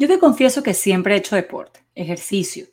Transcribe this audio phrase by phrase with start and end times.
[0.00, 2.68] Yo te confieso que siempre he hecho deporte, ejercicio.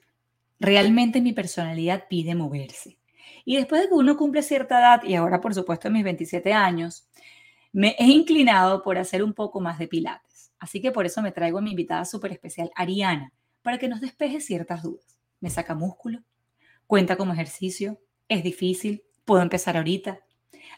[0.61, 2.99] Realmente mi personalidad pide moverse.
[3.43, 6.53] Y después de que uno cumple cierta edad, y ahora por supuesto en mis 27
[6.53, 7.09] años,
[7.73, 10.53] me he inclinado por hacer un poco más de pilates.
[10.57, 13.99] Así que por eso me traigo a mi invitada súper especial, Ariana, para que nos
[13.99, 15.19] despeje ciertas dudas.
[15.41, 16.23] ¿Me saca músculo?
[16.85, 17.99] ¿Cuenta como ejercicio?
[18.29, 19.03] ¿Es difícil?
[19.25, 20.21] ¿Puedo empezar ahorita?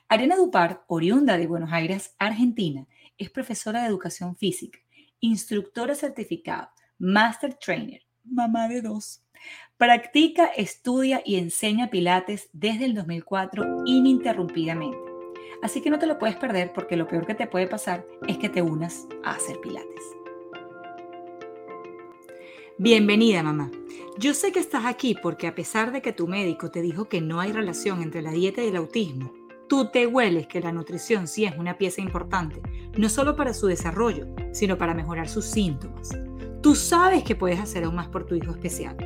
[0.07, 2.87] Ariana Dupar, oriunda de Buenos Aires, Argentina,
[3.19, 4.79] es profesora de educación física
[5.19, 9.23] instructora certificada, master trainer, mamá de dos.
[9.77, 14.97] Practica, estudia y enseña pilates desde el 2004 ininterrumpidamente.
[15.61, 18.37] Así que no te lo puedes perder porque lo peor que te puede pasar es
[18.37, 20.03] que te unas a hacer pilates.
[22.77, 23.69] Bienvenida mamá.
[24.17, 27.21] Yo sé que estás aquí porque a pesar de que tu médico te dijo que
[27.21, 29.33] no hay relación entre la dieta y el autismo,
[29.69, 32.59] Tú te hueles que la nutrición sí es una pieza importante,
[32.97, 36.09] no solo para su desarrollo, sino para mejorar sus síntomas.
[36.63, 38.97] Tú sabes que puedes hacer aún más por tu hijo especial.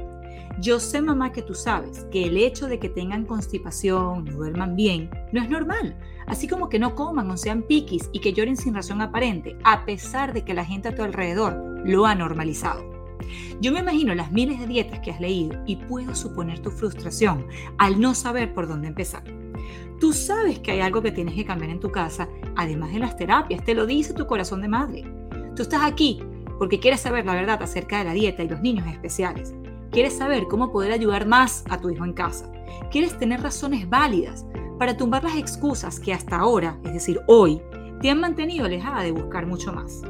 [0.61, 4.78] Yo sé, mamá, que tú sabes que el hecho de que tengan constipación, no duerman
[4.78, 6.00] bien, no es normal.
[6.28, 9.83] Así como que no coman o sean piquis y que lloren sin razón aparente, a
[9.83, 12.89] pesar de que la gente a tu alrededor lo ha normalizado.
[13.59, 17.48] Yo me imagino las miles de dietas que has leído y puedo suponer tu frustración
[17.77, 19.42] al no saber por dónde empezar.
[19.99, 23.15] Tú sabes que hay algo que tienes que cambiar en tu casa, además de las
[23.15, 25.03] terapias, te lo dice tu corazón de madre.
[25.55, 26.19] Tú estás aquí
[26.57, 29.53] porque quieres saber la verdad acerca de la dieta y los niños especiales.
[29.91, 32.51] Quieres saber cómo poder ayudar más a tu hijo en casa.
[32.91, 34.45] Quieres tener razones válidas
[34.79, 37.61] para tumbar las excusas que hasta ahora, es decir, hoy,
[38.01, 40.01] te han mantenido alejada de buscar mucho más.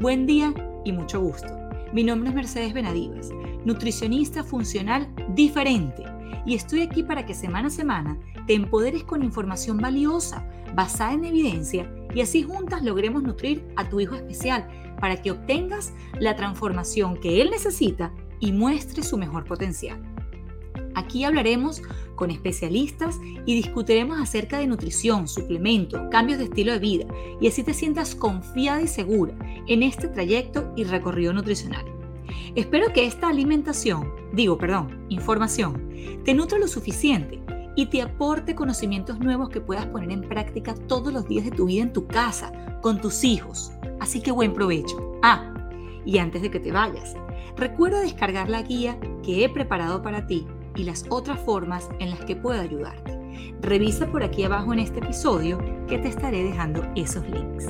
[0.00, 1.48] Buen día y mucho gusto.
[1.92, 3.30] Mi nombre es Mercedes Benadivas,
[3.64, 6.04] nutricionista funcional diferente,
[6.46, 11.24] y estoy aquí para que semana a semana te empoderes con información valiosa, basada en
[11.24, 14.68] evidencia, y así juntas logremos nutrir a tu hijo especial
[15.00, 20.00] para que obtengas la transformación que él necesita y muestre su mejor potencial.
[20.94, 21.82] Aquí hablaremos
[22.16, 27.06] con especialistas y discutiremos acerca de nutrición, suplementos, cambios de estilo de vida
[27.40, 29.34] y así te sientas confiada y segura
[29.66, 31.91] en este trayecto y recorrido nutricional.
[32.54, 35.88] Espero que esta alimentación, digo, perdón, información,
[36.24, 37.40] te nutra lo suficiente
[37.76, 41.66] y te aporte conocimientos nuevos que puedas poner en práctica todos los días de tu
[41.66, 43.72] vida en tu casa, con tus hijos.
[44.00, 45.18] Así que buen provecho.
[45.22, 45.54] Ah,
[46.04, 47.14] y antes de que te vayas,
[47.56, 52.24] recuerda descargar la guía que he preparado para ti y las otras formas en las
[52.24, 53.18] que puedo ayudarte.
[53.60, 57.66] Revisa por aquí abajo en este episodio que te estaré dejando esos links.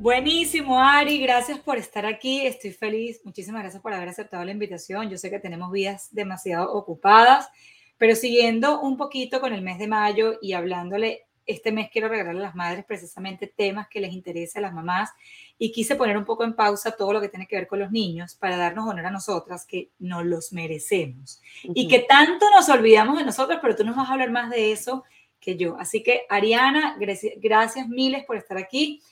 [0.00, 2.46] Buenísimo, Ari, gracias por estar aquí.
[2.46, 3.20] Estoy feliz.
[3.24, 5.10] Muchísimas gracias por haber aceptado la invitación.
[5.10, 7.48] Yo sé que tenemos vidas demasiado ocupadas,
[7.96, 12.42] pero siguiendo un poquito con el mes de mayo y hablándole, este mes quiero regalarle
[12.42, 15.10] a las madres precisamente temas que les interesa a las mamás
[15.58, 17.90] y quise poner un poco en pausa todo lo que tiene que ver con los
[17.90, 23.18] niños para darnos honor a nosotras que nos los merecemos y que tanto nos olvidamos
[23.18, 25.02] de nosotros, pero tú nos vas a hablar más de eso
[25.40, 25.76] que yo.
[25.76, 26.96] Así que, Ariana,
[27.40, 29.02] gracias miles por estar aquí.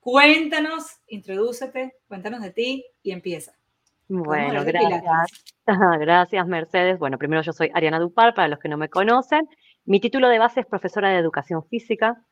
[0.00, 3.52] Cuéntanos, introdúcete, cuéntanos de ti y empieza.
[4.08, 5.44] Bueno, gracias.
[5.66, 6.98] Gracias, Mercedes.
[6.98, 9.48] Bueno, primero yo soy Ariana Dupar, para los que no me conocen.
[9.84, 12.24] Mi título de base es profesora de educación física.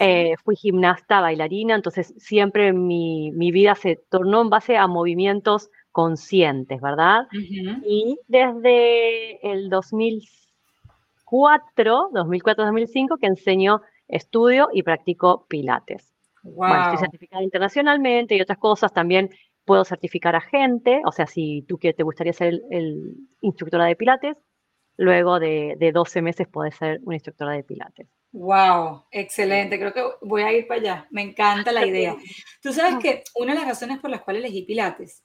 [0.00, 6.80] Eh, fui gimnasta, bailarina, entonces siempre mi, vida se tornó en base a movimientos conscientes,
[6.80, 7.28] ¿verdad?
[7.32, 16.17] Y desde el 2004, 2004-2005, que enseño, estudio y practico pilates.
[16.42, 18.92] Bueno, estoy certificada internacionalmente y otras cosas.
[18.92, 19.30] También
[19.64, 23.96] puedo certificar a gente, o sea, si tú que te gustaría ser el, instructora de
[23.96, 24.36] pilates,
[24.96, 28.08] luego de, de, 12 meses puedes ser una instructora de pilates.
[28.32, 29.78] Wow, excelente.
[29.78, 31.06] Creo que voy a ir para allá.
[31.10, 32.16] Me encanta la idea.
[32.62, 35.22] Tú sabes que una de las razones por las cuales elegí pilates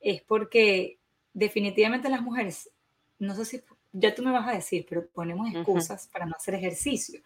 [0.00, 0.98] es porque
[1.32, 2.70] definitivamente las mujeres,
[3.18, 6.54] no sé si ya tú me vas a decir, pero ponemos excusas para no hacer
[6.54, 7.20] ejercicio.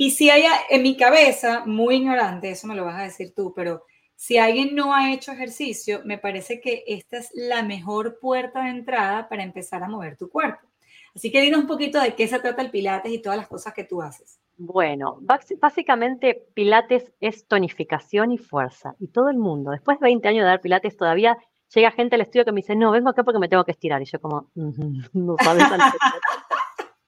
[0.00, 3.52] Y si hay en mi cabeza, muy ignorante, eso me lo vas a decir tú,
[3.52, 3.82] pero
[4.14, 8.70] si alguien no ha hecho ejercicio, me parece que esta es la mejor puerta de
[8.70, 10.68] entrada para empezar a mover tu cuerpo.
[11.16, 13.74] Así que dinos un poquito de qué se trata el Pilates y todas las cosas
[13.74, 14.38] que tú haces.
[14.56, 15.18] Bueno,
[15.60, 18.94] básicamente Pilates es tonificación y fuerza.
[19.00, 21.36] Y todo el mundo, después de 20 años de dar Pilates, todavía
[21.74, 24.00] llega gente al estudio que me dice, no, vengo acá porque me tengo que estirar.
[24.00, 25.64] Y yo como, no sabes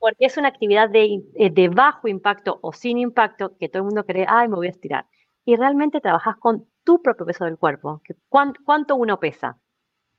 [0.00, 1.20] porque es una actividad eh,
[1.50, 4.70] de, bajo impacto o sin impacto que todo el mundo cree, ay, me voy a
[4.70, 5.06] estirar.
[5.44, 8.00] Y realmente trabajas con tu propio peso del cuerpo.
[8.02, 9.58] Que ¿Cuánto uno pesa?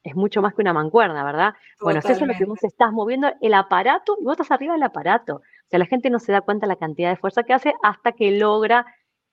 [0.04, 1.54] Es mucho más que una mancuerna, ¿verdad?
[1.80, 4.84] Bueno, eso es lo que vos estás moviendo el aparato y vos estás arriba del
[4.84, 5.38] aparato.
[5.38, 7.74] O sea, la gente no se da cuenta de la cantidad de fuerza que hace
[7.84, 8.86] hasta que logra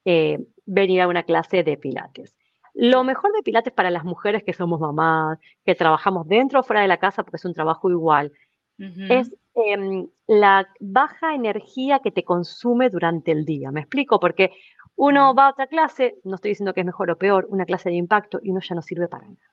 [0.05, 2.37] eh, venir a una clase de pilates.
[2.75, 6.81] Lo mejor de pilates para las mujeres que somos mamás, que trabajamos dentro o fuera
[6.81, 8.33] de la casa porque es un trabajo igual,
[8.79, 9.35] es
[9.67, 13.71] em, la baja energía que te consume durante el día.
[13.71, 14.21] ¿Me explico?
[14.21, 14.53] Porque
[14.97, 17.89] uno va a otra clase, no estoy diciendo que es mejor o peor, una clase
[17.89, 19.53] de impacto y uno ya no sirve para nada.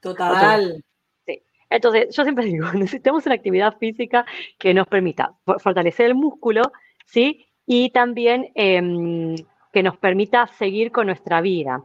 [0.00, 0.84] Total.
[1.26, 1.42] Sí.
[1.70, 4.26] Entonces, yo siempre digo, necesitamos una actividad física
[4.58, 6.72] que nos permita fortalecer el músculo,
[7.06, 7.46] ¿sí?
[7.66, 9.34] Y también em,
[9.72, 11.82] que nos permita seguir con nuestra vida.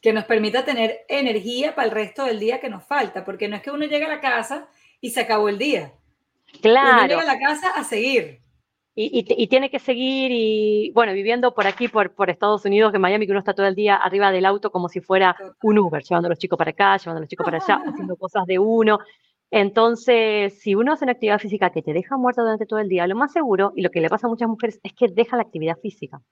[0.00, 3.56] Que nos permita tener energía para el resto del día que nos falta, porque no
[3.56, 4.68] es que uno llega a la casa
[5.00, 5.92] y se acabó el día.
[6.60, 7.08] Claro.
[7.08, 8.40] Llega a la casa a seguir.
[8.98, 13.26] Y, tiene que seguir y, bueno, viviendo por aquí, por, por Estados Unidos, en Miami,
[13.26, 16.28] que uno está todo el día arriba del auto como si fuera un Uber, llevando
[16.28, 18.98] a los chicos para acá, llevando a los chicos para allá, haciendo cosas de uno.
[19.50, 23.06] Entonces, si uno hace una actividad física que te deja muerta durante todo el día,
[23.06, 25.42] lo más seguro, y lo que le pasa a muchas mujeres, es que deja la
[25.42, 26.22] actividad física.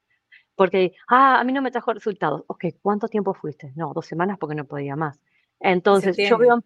[0.54, 2.44] Porque, ah, a mí no me trajo resultados.
[2.46, 3.72] Ok, ¿cuánto tiempo fuiste?
[3.76, 5.20] No, dos semanas porque no podía más.
[5.60, 6.58] Entonces, yo veo,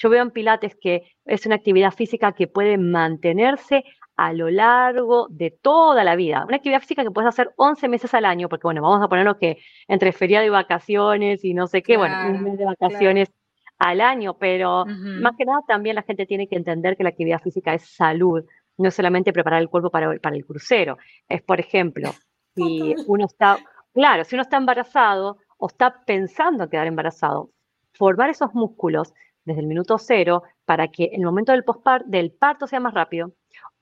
[0.00, 3.84] yo veo en Pilates que es una actividad física que puede mantenerse
[4.16, 6.44] a lo largo de toda la vida.
[6.46, 9.38] Una actividad física que puedes hacer 11 meses al año, porque bueno, vamos a ponerlo
[9.38, 9.58] que
[9.88, 13.30] entre feriado y vacaciones y no sé qué, bueno, un mes de vacaciones
[13.78, 17.40] al año, pero más que nada también la gente tiene que entender que la actividad
[17.40, 18.44] física es salud,
[18.76, 20.98] no es solamente preparar el cuerpo para, para el crucero.
[21.28, 22.10] Es, por ejemplo,
[22.54, 23.58] si uno está,
[23.92, 27.50] claro, si uno está embarazado o está pensando en quedar embarazado,
[27.94, 29.12] formar esos músculos
[29.50, 31.64] desde el minuto cero para que el momento del,
[32.06, 33.32] del parto sea más rápido,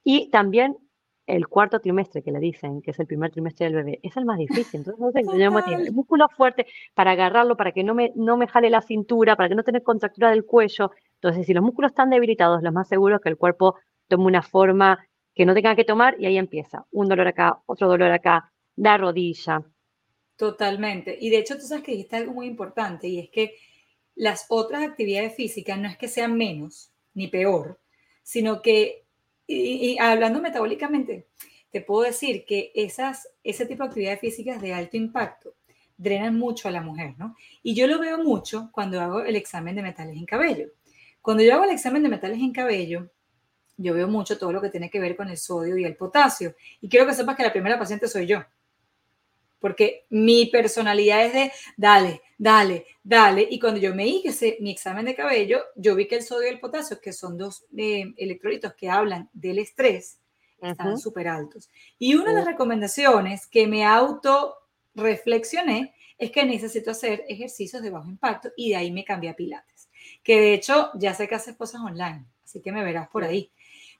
[0.02, 0.76] y también
[1.26, 4.24] el cuarto trimestre que le dicen, que es el primer trimestre del bebé, es el
[4.24, 4.80] más difícil.
[4.80, 8.70] Entonces, no tenemos el músculo fuerte para agarrarlo, para que no me, no me jale
[8.70, 10.90] la cintura, para que no tenga contractura del cuello.
[11.16, 13.76] Entonces, si los músculos están debilitados, lo más seguro es que el cuerpo
[14.08, 16.86] tome una forma que no tenga que tomar y ahí empieza.
[16.90, 19.62] Un dolor acá, otro dolor acá, la rodilla.
[20.36, 21.18] Totalmente.
[21.20, 23.54] Y de hecho, tú sabes que dijiste algo muy importante y es que
[24.18, 27.80] las otras actividades físicas no es que sean menos ni peor,
[28.22, 29.04] sino que
[29.46, 31.28] y, hablando metabólicamente,
[31.70, 35.54] te puedo decir que esas, ese tipo de actividades físicas de alto impacto
[35.96, 37.34] drenan mucho a la mujer, ¿no?
[37.62, 40.68] Y yo lo veo mucho cuando hago el examen de metales en cabello.
[41.22, 43.10] Cuando yo hago el examen de metales en cabello,
[43.76, 46.54] yo veo mucho todo lo que tiene que ver con el sodio y el potasio.
[46.80, 48.44] Y quiero que sepas que la primera paciente soy yo.
[49.58, 53.46] Porque mi personalidad es de, dale, dale, dale.
[53.50, 56.50] Y cuando yo me hice mi examen de cabello, yo vi que el sodio y
[56.50, 60.20] el potasio, que son dos eh, electrolitos que hablan del estrés,
[60.60, 61.70] estaban súper altos.
[61.98, 64.56] Y una de las recomendaciones que me auto
[64.94, 69.36] reflexioné es que necesito hacer ejercicios de bajo impacto y de ahí me cambié a
[69.36, 69.88] Pilates.
[70.22, 73.52] Que de hecho ya sé que haces cosas online, así que me verás por ahí.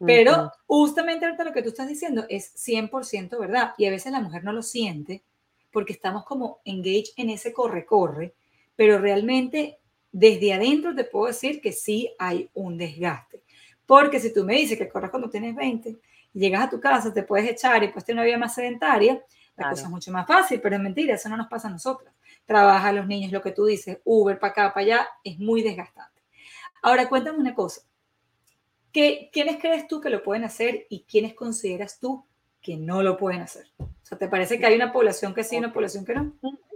[0.05, 4.20] Pero justamente ahorita lo que tú estás diciendo es 100% verdad y a veces la
[4.20, 5.25] mujer no lo siente
[5.70, 8.35] porque estamos como engaged en ese corre-corre,
[8.76, 9.79] pero realmente
[10.12, 13.43] desde adentro te puedo decir que sí hay un desgaste.
[13.87, 15.97] Porque si tú me dices que corres cuando tienes 20
[16.35, 19.23] y llegas a tu casa, te puedes echar y pues tener una vida más sedentaria,
[19.56, 22.12] la cosa es mucho más fácil, pero es mentira, eso no nos pasa a nosotros.
[22.47, 25.62] Trabaja a los niños, lo que tú dices, Uber para acá, para allá, es muy
[25.62, 26.23] desgastante.
[26.82, 27.82] Ahora, cuéntame una cosa.
[28.93, 32.25] ¿Qué, ¿Quiénes crees tú que lo pueden hacer y quiénes consideras tú
[32.61, 33.67] que no lo pueden hacer?
[34.08, 36.32] O sea, ¿te parece que hay una población que sí y una población que no?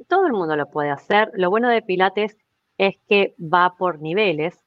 [0.07, 1.31] Todo el mundo lo puede hacer.
[1.33, 2.37] Lo bueno de Pilates
[2.77, 4.63] es que va por niveles.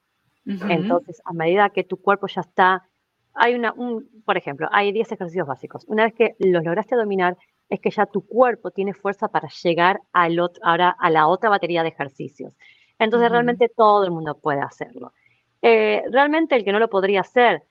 [0.46, 2.88] Entonces, a medida que tu cuerpo ya está,
[3.36, 5.86] hay una, un, por ejemplo, hay 10 ejercicios básicos.
[5.88, 7.38] Una vez que los lograste dominar,
[7.70, 11.52] es que ya tu cuerpo tiene fuerza para llegar al otro, ahora a la otra
[11.52, 12.54] batería de ejercicios.
[12.98, 15.14] Entonces, realmente todo el mundo puede hacerlo.
[15.62, 17.62] Eh, realmente el que no lo podría hacer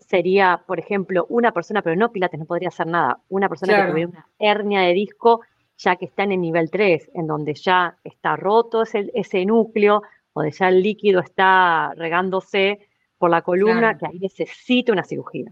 [0.00, 3.90] sería, por ejemplo, una persona, pero no Pilates, no podría hacer nada, una persona que
[3.90, 5.42] tuviera una hernia de disco
[5.80, 10.02] ya que está en el nivel 3, en donde ya está roto ese, ese núcleo,
[10.34, 15.50] o de ya el líquido está regándose por la columna, que ahí necesita una cirugía.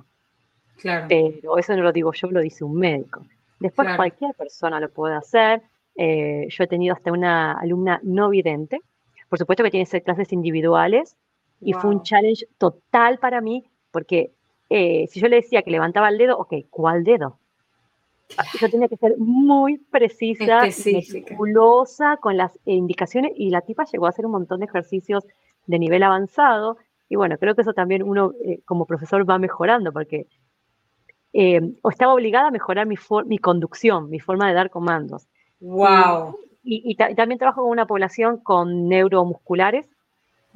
[0.77, 1.07] Claro.
[1.09, 3.27] Pero eso no lo digo yo, lo dice un médico.
[3.59, 5.63] Después cualquier persona lo puede hacer.
[5.97, 8.81] Eh, yo he tenido hasta una alumna no vidente.
[9.29, 11.17] Por supuesto que tiene que ser clases individuales
[11.61, 14.31] y fue un challenge total para mí porque
[14.71, 17.39] eh, si yo le decía que levantaba el dedo, ok, ¿cuál dedo?
[18.61, 24.11] Yo tenía que ser muy precisa, meticulosa con las indicaciones y la tipa llegó a
[24.11, 25.25] hacer un montón de ejercicios
[25.67, 26.77] de nivel avanzado
[27.09, 30.27] y bueno, creo que eso también uno eh, como profesor va mejorando porque
[31.33, 31.61] eh,
[31.91, 32.97] estaba obligada a mejorar mi,
[33.27, 35.27] mi conducción, mi forma de dar comandos.
[35.61, 36.39] ¡Wow!
[36.63, 39.89] Y, también trabajo con una población con neuromusculares,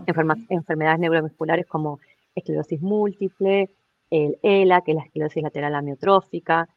[0.07, 2.01] enfermedades neuromusculares como
[2.35, 3.71] esclerosis múltiple,
[4.13, 6.69] el ELA, que es la esclerosis lateral amiotrófica.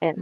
[0.00, 0.14] Eh,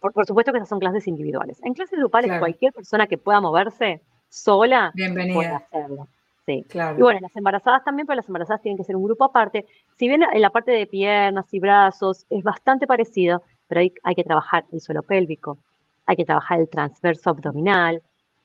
[0.00, 1.58] por, supuesto que esas son clases individuales.
[1.64, 6.08] En clases grupales, cualquier persona que pueda moverse sola puede hacerlo.
[6.44, 6.64] Sí.
[6.68, 6.98] Claro.
[6.98, 9.64] Y bueno, las embarazadas también, pero las embarazadas tienen que ser un grupo aparte.
[9.96, 14.14] Si bien en la parte de piernas y brazos es bastante parecido, pero hay, hay
[14.14, 15.58] que trabajar el suelo pélvico,
[16.06, 18.02] hay que trabajar el transverso abdominal,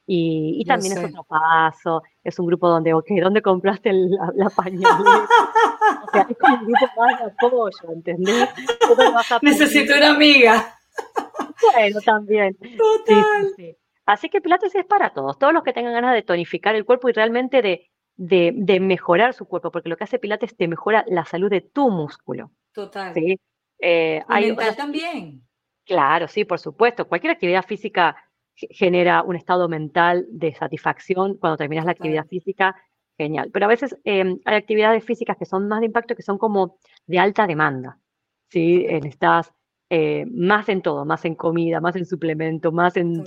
[0.08, 5.28] y, también es otro paso, es un grupo donde, ok, ¿dónde compraste la, la pañalera?
[6.22, 8.50] O sea, es como un grupo más de apoyo, ¿entendés?
[9.42, 10.78] Necesito una amiga.
[11.74, 12.56] Bueno, también.
[13.06, 13.76] Total.
[14.06, 17.10] Así que Pilates es para todos, todos los que tengan ganas de tonificar el cuerpo
[17.10, 21.26] y realmente de, de, mejorar su cuerpo, porque lo que hace Pilates te mejora la
[21.26, 22.52] salud de tu músculo.
[22.72, 23.14] Total.
[23.14, 23.40] ¿sí?
[23.80, 25.42] Eh, hay, también.
[25.86, 27.08] Claro, sí, por supuesto.
[27.08, 28.16] Cualquier actividad física
[28.54, 32.76] genera un estado mental de satisfacción cuando terminas la actividad física,
[33.18, 33.50] genial.
[33.52, 36.78] Pero a veces em, hay actividades físicas que son más de impacto, que son como
[37.08, 38.00] de alta demanda.
[38.50, 38.86] ¿sí?
[38.88, 39.54] Estás
[39.90, 43.24] eh, más en todo, más en comida, más en suplemento, más en,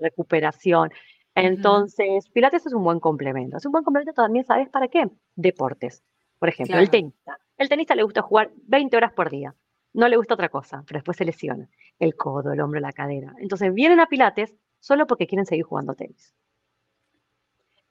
[0.00, 0.90] recuperación.
[1.34, 3.56] Entonces, Pilates es un buen complemento.
[3.56, 5.08] Es un buen complemento también, ¿sabes para qué?
[5.34, 6.02] Deportes.
[6.38, 7.38] Por ejemplo, el tenista.
[7.56, 9.54] El tenista le gusta jugar 20 horas por día
[9.94, 13.34] no le gusta otra cosa, pero después se lesiona el codo, el hombro, la cadera.
[13.38, 16.34] Entonces vienen a Pilates solo porque quieren seguir jugando tenis.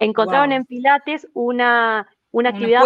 [0.01, 2.83] Encontraron en Pilates una, una actividad,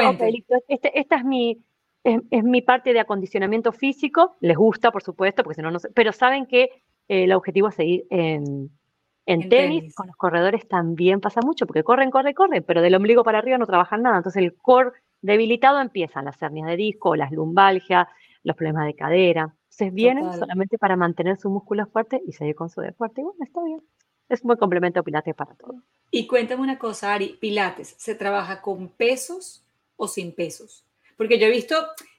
[0.68, 1.64] este, esta es mi,
[2.04, 5.90] es, mi parte de acondicionamiento físico, les gusta, por supuesto, porque si no, no sé,
[5.94, 6.64] pero saben que
[7.08, 8.70] eh, el objetivo es seguir en,
[9.26, 13.24] en, tenis, con los corredores también pasa mucho, porque corren, corren, corren, pero del ombligo
[13.24, 14.18] para arriba no trabajan nada.
[14.18, 14.92] Entonces el core
[15.22, 18.08] debilitado empiezan las hernias de disco, las lumbalgias,
[18.44, 19.56] los problemas de cadera.
[19.64, 23.22] Entonces vienen solamente para mantener su músculo fuerte y seguir con su deporte.
[23.22, 23.82] Y bueno, está bien.
[24.30, 25.82] Es un buen complemento Pilates para todo.
[26.12, 29.64] Y cuéntame una cosa, Ari, Pilates, ¿se trabaja con pesos
[29.98, 30.86] o sin pesos?
[31.18, 31.76] Porque yo he visto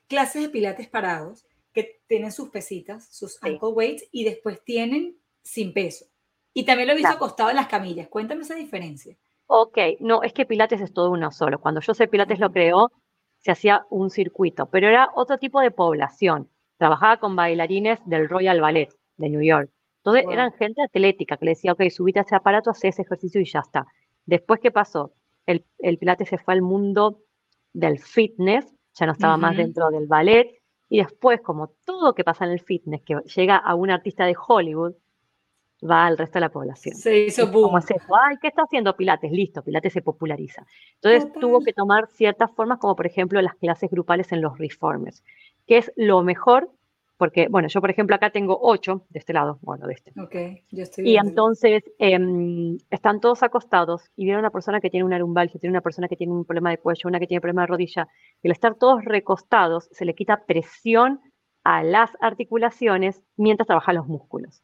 [0.08, 5.72] clases de Pilates parados que tienen sus pesitas, sus ankle weights, y después tienen sin
[5.72, 6.06] peso.
[6.54, 8.08] Y también lo he visto acostado en las camillas.
[8.08, 9.16] Cuéntame esa diferencia.
[9.46, 11.60] Ok, no, es que Pilates es todo uno solo.
[11.60, 12.90] Cuando yo sé Pilates lo creó,
[13.38, 16.50] se hacía un circuito, pero era otro tipo de población.
[16.78, 19.70] Trabajaba con bailarines del Royal Ballet de New York.
[20.06, 23.40] Entonces eran gente atlética que le decía, ok, subite a ese aparato, hace ese ejercicio
[23.40, 23.86] y ya está.
[24.24, 25.12] Después, ¿qué pasó?
[25.46, 27.22] El, el Pilates se fue al mundo
[27.72, 30.60] del fitness, ya no estaba más dentro del ballet.
[30.88, 34.36] Y después, como todo que pasa en el fitness, que llega a un artista de
[34.36, 34.94] Hollywood,
[35.82, 36.94] va al resto de la población.
[36.94, 37.72] Se hizo boom.
[37.80, 39.32] Como ay, ¿qué está haciendo Pilates?
[39.32, 40.64] Listo, Pilates se populariza.
[41.02, 45.24] Entonces tuvo que tomar ciertas formas, como por ejemplo las clases grupales en los reformers,
[45.66, 46.70] que es lo mejor,
[47.16, 50.12] porque, bueno, yo por ejemplo acá tengo ocho de este lado, bueno, de este.
[50.20, 50.34] Ok,
[50.70, 55.18] yo estoy Y entonces em, están todos acostados y viene una persona que tiene una
[55.18, 57.68] lumbalgia, tiene una persona que tiene un problema de cuello, una que tiene problema de
[57.68, 58.08] rodilla,
[58.42, 61.20] y al estar todos recostados se le quita presión
[61.64, 64.62] a las articulaciones mientras trabaja los músculos.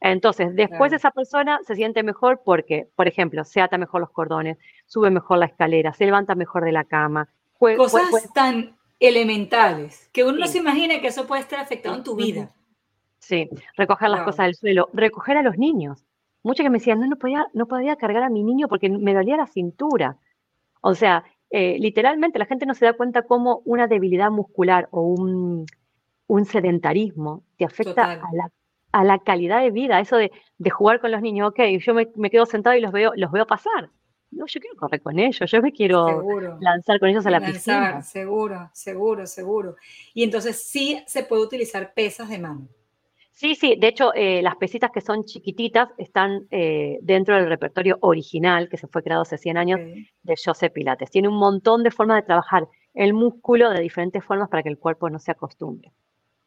[0.00, 4.58] Entonces, después esa persona se siente mejor porque, por ejemplo, se ata mejor los cordones,
[4.86, 7.28] sube mejor la escalera, se levanta mejor de la cama.
[7.58, 12.16] Cosas tan elementales que uno no se imagina que eso puede estar afectado en tu
[12.16, 12.52] vida.
[13.18, 16.04] Sí, recoger las cosas del suelo, recoger a los niños.
[16.42, 19.14] Muchos que me decían, no, no podía, no podía cargar a mi niño porque me
[19.14, 20.16] dolía la cintura.
[20.80, 25.02] O sea, eh, literalmente la gente no se da cuenta cómo una debilidad muscular o
[25.02, 25.66] un,
[26.44, 28.50] sedentarismo te afecta a la
[28.92, 30.30] a la calidad de vida, eso de,
[30.70, 33.90] jugar con los niños, ok, yo me, quedo sentado y los veo, los veo pasar.
[34.38, 36.22] No, yo quiero correr con ellos, yo me quiero
[36.60, 38.02] lanzar con ellos a la piscina.
[38.02, 39.74] Seguro, seguro, seguro.
[40.14, 42.68] Y entonces sí se puede utilizar pesas de mano.
[43.32, 47.98] Sí, sí, de hecho eh, las pesitas que son chiquititas están eh, dentro del repertorio
[48.00, 49.80] original que se fue creado hace 100 años
[50.22, 51.10] de Joseph Pilates.
[51.10, 54.78] Tiene un montón de formas de trabajar el músculo de diferentes formas para que el
[54.78, 55.92] cuerpo no se acostumbre.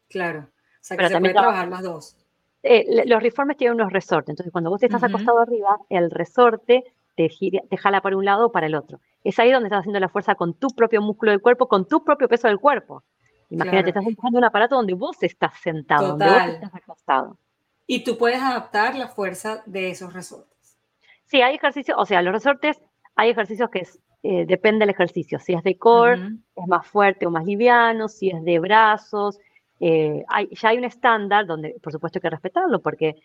[0.08, 2.16] Claro, o sea que se también puede trabajar las dos.
[2.62, 6.84] Eh, los reformes tienen unos resortes, entonces cuando vos estás acostado arriba, el resorte
[7.16, 7.28] te,
[7.68, 9.00] te jala para un lado o para el otro.
[9.24, 12.04] Es ahí donde estás haciendo la fuerza con tu propio músculo del cuerpo, con tu
[12.04, 13.02] propio peso del cuerpo.
[13.50, 17.38] Imagínate, estás empujando un aparato donde vos estás sentado, donde vos estás acostado.
[17.86, 20.78] Y tú puedes adaptar la fuerza de esos resortes.
[21.26, 22.80] Sí, hay ejercicios, o sea, los resortes,
[23.14, 23.86] hay ejercicios que
[24.22, 25.38] eh, depende del ejercicio.
[25.38, 29.38] Si es de core, es más fuerte o más liviano, si es de brazos,
[29.84, 33.16] eh, ya hay un estándar donde, por supuesto, hay que respetarlo, porque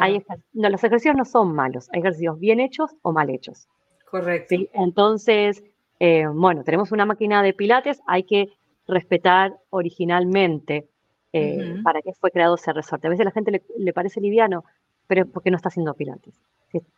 [0.00, 3.68] hay, los ejercicios no son malos, hay ejercicios bien hechos o mal hechos.
[4.10, 4.54] Correcto.
[4.72, 5.62] Entonces,
[6.00, 8.48] eh, bueno, tenemos una máquina de pilates, hay que
[8.88, 10.88] respetar originalmente
[11.34, 13.08] eh, para qué fue creado ese resorte.
[13.08, 14.64] A veces a la gente le, parece liviano,
[15.06, 16.40] pero es porque no está haciendo pilates.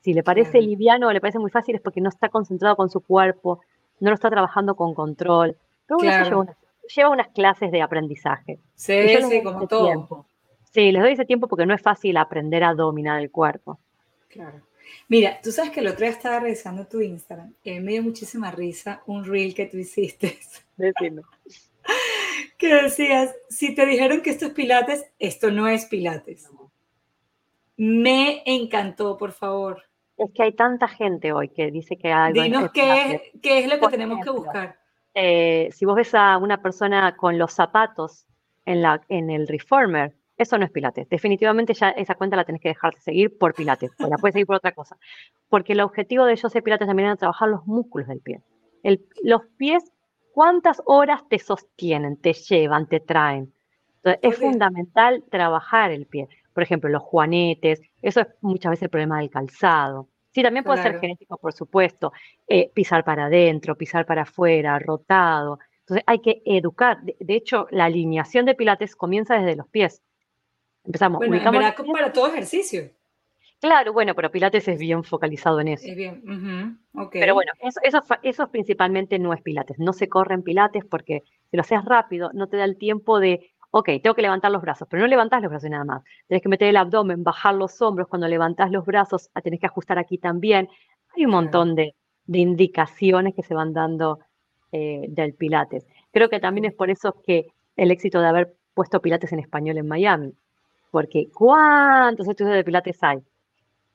[0.00, 2.88] Si, le parece liviano o le parece muy fácil es porque no está concentrado con
[2.88, 3.62] su cuerpo,
[3.98, 5.56] no lo está trabajando con control.
[5.88, 6.56] Pero bueno, lleva
[7.11, 8.59] unas clases de aprendizaje.
[8.75, 10.26] Sí, sí, como todo.
[10.73, 13.78] Sí, les doy ese tiempo porque no es fácil aprender a dominar el cuerpo.
[14.28, 14.61] Claro.
[15.09, 18.50] Mira, tú sabes que el otro día estaba revisando tu Instagram y me dio muchísima
[18.50, 20.38] risa un reel que tú hiciste.
[20.76, 21.23] Decime.
[22.59, 26.49] que decías, si te dijeron que esto es pilates, esto no es pilates.
[27.76, 29.85] Me encantó, por favor.
[30.16, 33.68] Es que hay tanta gente hoy que dice que algo Dinos qué es, qué es,
[33.68, 34.76] lo que tenemos que buscar.
[35.20, 38.25] Eh, si vos ves a una persona con los zapatos
[38.64, 41.08] en, la, en el reformer, eso no es pilates.
[41.08, 44.34] Definitivamente ya esa cuenta la tenés que dejar de seguir por pilates, o la puedes
[44.34, 44.96] seguir por otra cosa.
[45.48, 48.40] Porque el objetivo de ser pilates también es trabajar los músculos del pie.
[49.22, 49.90] los pies,
[50.32, 53.52] ¿cuántas horas te sostienen, te llevan, te traen?
[53.96, 58.90] Entonces, es fundamental trabajar el pie por ejemplo, los juanetes, eso es muchas veces el
[58.90, 60.08] problema del calzado.
[60.38, 62.12] Sí, también puede ser genético, por supuesto,
[62.47, 65.59] eh, pisar para adentro, pisar para afuera, rotado.
[65.80, 67.02] Entonces hay que educar.
[67.02, 70.00] De, hecho, la alineación de pilates comienza desde los pies.
[70.85, 71.18] Empezamos.
[71.18, 72.88] Bueno, en para todo ejercicio.
[73.61, 75.88] Claro, bueno, pero Pilates es bien focalizado en eso.
[75.88, 76.23] Es bien,
[77.11, 79.80] Pero bueno, eso, eso, eso, principalmente no es Pilates.
[79.80, 83.18] No se corre en Pilates porque si lo haces rápido, no te da el tiempo
[83.18, 86.02] de ok, tengo que levantar los brazos, pero no levantás los brazos nada más.
[86.26, 89.66] Tenés que meter el abdomen, bajar los hombros, cuando levantás los brazos, ah, tenés que
[89.66, 90.68] ajustar aquí también.
[91.16, 91.94] Hay un montón de,
[92.30, 94.20] indicaciones que se van dando
[94.72, 95.87] eh, del Pilates.
[96.12, 97.46] Creo que también es por eso que
[97.76, 100.34] el éxito de haber puesto Pilates en español en Miami,
[100.90, 103.18] porque ¿cuántos estudios de Pilates hay?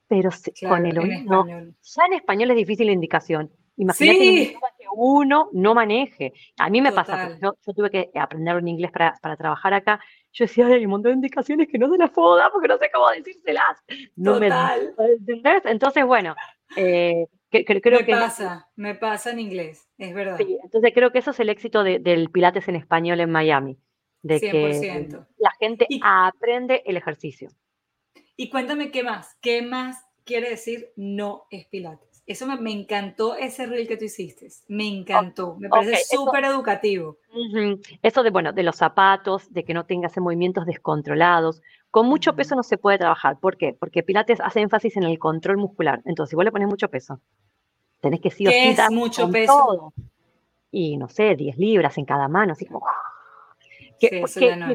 [0.08, 0.30] Pero
[0.68, 3.50] con el oído, ya en español es difícil la indicación.
[3.76, 4.56] Imagínate que
[4.94, 6.32] uno no maneje.
[6.58, 10.00] A mí me pasa, yo, tuve que aprender un inglés para, trabajar acá.
[10.32, 12.78] Yo decía, hay un montón de indicaciones que no se las puedo dar porque no
[12.78, 13.82] sé cómo decírselas.
[14.16, 14.94] No Total.
[14.96, 16.34] me Entonces, bueno,
[16.76, 18.12] eh, creo me que...
[18.12, 20.36] pasa, me pasa en inglés, es verdad.
[20.38, 23.78] Sí, entonces creo que eso es el éxito del Pilates en español en Miami.
[24.22, 27.50] De que la gente aprende el ejercicio.
[28.36, 32.13] Y cuéntame qué más, qué más quiere decir no es Pilates.
[32.26, 34.48] Eso me, encantó ese reel que tú hiciste.
[34.68, 35.56] Me encantó.
[35.58, 37.18] Me parece súper educativo.
[38.02, 41.60] Eso de, bueno, de los zapatos, de que no tengas movimientos descontrolados.
[41.90, 43.38] Con mucho peso no se puede trabajar.
[43.38, 43.76] ¿Por qué?
[43.78, 46.00] Porque Pilates hace énfasis en el control muscular.
[46.06, 47.20] Entonces, si vos le pones mucho peso,
[48.00, 49.92] tenés que sí o sí es mucho peso?
[50.70, 52.86] Y no sé, 10 libras en cada mano, así como.
[54.00, 54.24] Que,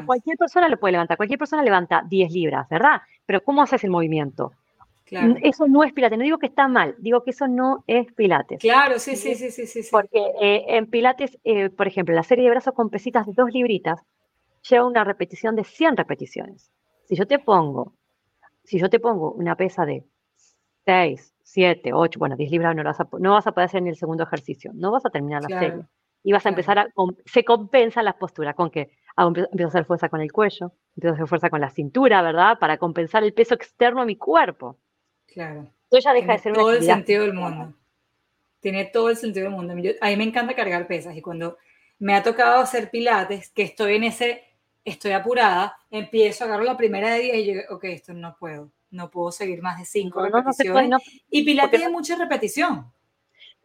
[0.06, 1.16] cualquier persona lo puede levantar.
[1.16, 3.02] Cualquier persona levanta 10 libras, ¿verdad?
[3.26, 4.52] Pero ¿cómo haces el movimiento?
[5.42, 6.18] Eso no es Pilates.
[6.18, 8.60] No digo que está mal, digo que eso no es Pilates.
[8.60, 9.88] Claro, sí, sí, sí, sí, sí.
[9.90, 13.50] Porque eh, en Pilates, eh, por ejemplo, la serie de brazos con pesitas de dos
[13.52, 14.00] libritas
[14.68, 16.70] lleva una repetición de 100 repeticiones.
[17.08, 17.94] Si yo te pongo,
[18.64, 20.04] si yo te pongo una pesa de
[20.84, 23.90] 6, 7, 8, bueno, 10 libras no vas, a, no vas a poder hacer ni
[23.90, 25.84] el segundo ejercicio, no vas a terminar la serie.
[26.22, 26.88] Y vas a empezar a,
[27.24, 31.16] se compensa la postura con que empiezo a hacer fuerza con el cuello, empiezo a
[31.16, 32.58] hacer fuerza con la cintura, ¿verdad?
[32.58, 34.78] Para compensar el peso externo a mi cuerpo.
[35.32, 35.70] Claro.
[35.90, 37.74] ya deja de ser todo el sentido del mundo.
[38.60, 39.72] Tiene todo el sentido del mundo.
[39.72, 41.56] a mí me encanta cargar pesas y cuando
[41.98, 44.44] me ha tocado hacer pilates, que estoy en ese,
[44.84, 48.70] estoy apurada, empiezo a agarrar la primera de 10 y yo, ok, esto no puedo,
[48.90, 51.00] no puedo seguir más de 5 repeticiones.
[51.30, 52.90] y pilates es mucha repetición.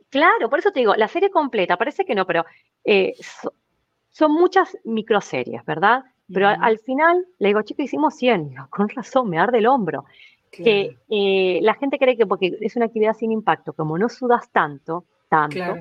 [0.10, 2.46] Claro, por eso te digo, la serie completa, parece que no, pero
[2.84, 3.16] eh,
[4.12, 6.04] son muchas microseries, ¿verdad?
[6.32, 8.56] Pero al, final le digo, chicos, hicimos 100.
[8.70, 10.06] Con razón, me arde el hombro
[10.52, 14.50] que eh, la gente cree que porque es una actividad sin impacto, como no sudas
[14.52, 15.76] tanto, tanto,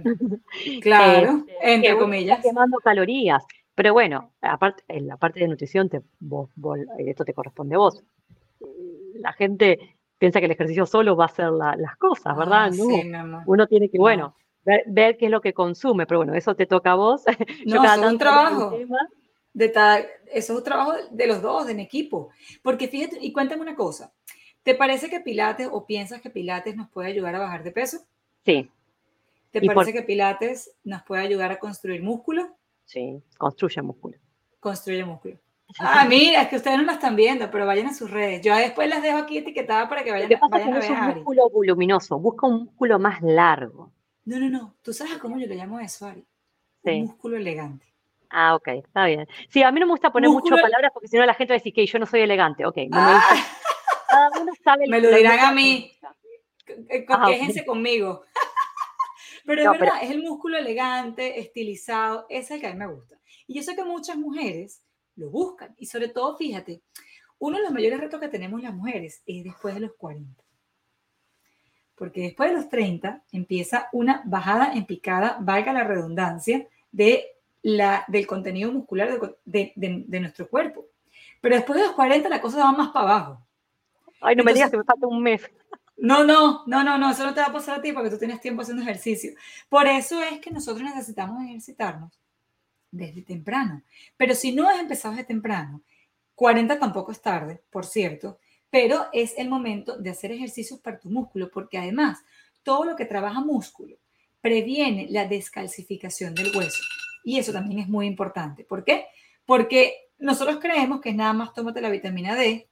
[0.81, 3.45] claro, este, entre comillas, quemando calorías.
[3.75, 6.01] Pero bueno, aparte, en la parte de nutrición, te,
[6.99, 8.05] esto te corresponde a vos.
[9.17, 12.71] La gente piensa que el ejercicio solo va a hacer las cosas, ¿verdad?
[12.73, 16.67] Ah, Uno tiene que, bueno, ver, qué es lo que consume, pero bueno, eso te
[16.67, 17.25] toca a vos.
[17.67, 18.77] No, es un trabajo.
[19.53, 22.31] De eso es un trabajo de los dos, en equipo.
[22.63, 24.13] Porque fíjate, y cuéntame una cosa,
[24.65, 27.99] ¿Te parece que Pilates o piensas que Pilates nos puede ayudar a bajar de peso?
[28.45, 28.71] Sí.
[29.51, 32.57] ¿Te parece que Pilates nos puede ayudar a construir músculo?
[32.85, 34.19] Sí, construye músculo.
[34.59, 35.39] Construye músculo.
[35.79, 38.41] Ah, mira, es que ustedes no la están viendo, pero vayan a sus redes.
[38.43, 40.91] Yo después las dejo aquí etiquetadas para que vayan, ¿Qué pasa vayan a ver.
[40.91, 43.93] un músculo voluminoso, busca un músculo más largo.
[44.25, 44.75] No, no, no.
[44.83, 46.25] ¿Tú sabes cómo yo le llamo eso, Ari?
[46.85, 47.87] Un músculo elegante.
[48.31, 49.29] Ah, ok, está bien.
[49.49, 51.57] Sí, a mí no me gusta poner muchas palabras porque si no la gente va
[51.57, 52.67] a decir que yo no soy elegante.
[52.67, 53.13] Ok, no me
[54.15, 54.31] ah.
[54.45, 54.77] gusta.
[54.89, 55.93] Me lo dirán a mí.
[57.09, 58.23] Ah, quéjense conmigo.
[59.45, 62.87] pero es verdad, es el músculo elegante, estilizado, ese es el que a mí me
[62.87, 63.19] gusta.
[63.47, 64.83] Y yo sé que muchas mujeres
[65.17, 65.75] lo buscan.
[65.79, 66.83] Y sobre todo, fíjate,
[67.39, 70.43] uno de los mayores retos que tenemos las mujeres es después de los 40.
[71.95, 77.27] Porque después de los 30 empieza una bajada en picada, valga la redundancia, de
[77.63, 80.87] la, del contenido muscular de nuestro cuerpo.
[81.41, 83.47] Pero después de los 40 la cosa va más para abajo.
[84.25, 85.43] Ay, no me digas que me falta un mes.
[85.97, 88.19] No, no, no, no, no, eso no te va a pasar a ti porque tú
[88.19, 89.33] tienes tiempo haciendo ejercicio.
[89.69, 92.19] Por eso es que nosotros necesitamos ejercitarnos
[92.91, 93.83] desde temprano.
[94.17, 95.83] Pero si no has empezado desde temprano,
[96.35, 98.39] 40 tampoco es tarde, por cierto,
[98.71, 102.25] pero es el momento de hacer ejercicios para tu músculo, porque además
[102.63, 103.97] todo lo que trabaja músculo
[104.41, 106.83] previene la descalcificación del hueso.
[107.23, 108.65] Y eso también es muy importante.
[108.65, 109.07] ¿Por qué?
[109.47, 112.69] Porque nosotros creemos que nada más tómate la vitamina D,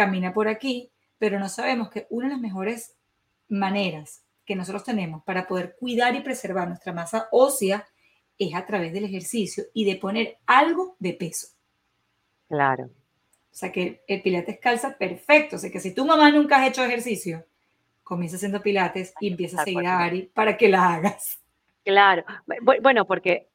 [0.00, 2.96] camina por aquí, pero no sabemos que una de las mejores
[3.48, 7.86] maneras que nosotros tenemos para poder cuidar y preservar nuestra masa ósea
[8.38, 11.48] es a través del ejercicio y de poner algo de peso.
[12.48, 12.84] Claro.
[12.84, 15.56] O sea que el pilates calza perfecto.
[15.56, 17.44] O sea que si tu mamá nunca has hecho ejercicio,
[18.02, 21.42] comienza haciendo pilates y empieza a seguir a Ari para que la hagas.
[21.84, 22.24] Claro.
[22.80, 23.50] Bueno, porque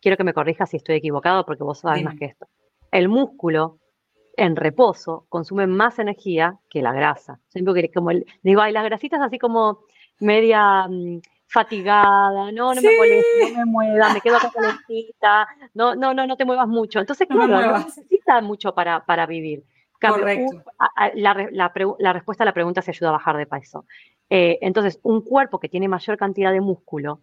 [0.00, 2.48] quiero que me corrijas si estoy equivocado, porque vos sabes más que esto.
[2.90, 3.80] El músculo
[4.36, 7.40] en reposo consume más energía que la grasa.
[7.48, 8.10] Siempre que como
[8.42, 9.80] digo, hay las grasitas así como
[10.20, 15.94] media mm, fatigada, no, no me molesta, no me mueva, me quedo acá calentita, no,
[15.94, 17.00] no, no, no te muevas mucho.
[17.00, 19.64] Entonces, claro, no, necesita mucho para, para vivir.
[20.00, 20.62] Correcto.
[21.14, 21.48] la,
[21.98, 23.86] la, respuesta a la pregunta se ayuda a bajar de peso.
[24.28, 27.20] Eh, entonces, un cuerpo que tiene mayor cantidad de músculo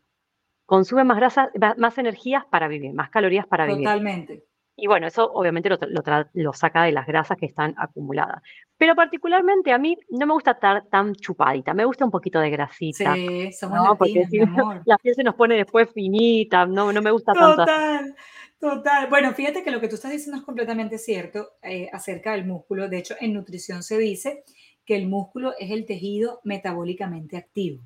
[0.65, 3.83] consume más grasa, más energías para vivir, más calorías para vivir.
[3.83, 4.45] Totalmente.
[4.81, 8.41] Y bueno, eso obviamente lo, saca de las grasas que están acumuladas.
[8.79, 12.49] Pero particularmente a mí no me gusta estar tan chupadita, me gusta un poquito de
[12.49, 13.13] grasita.
[13.13, 14.25] Sí, somos Porque
[14.85, 17.57] la piel se nos pone después finita, no, no me gusta tanto.
[17.57, 18.15] Total,
[18.59, 19.07] total.
[19.07, 22.89] Bueno, fíjate que lo que tú estás diciendo es completamente cierto eh, acerca del músculo.
[22.89, 24.43] De hecho, en nutrición se dice
[24.83, 27.83] que el músculo es el tejido metabólicamente activo.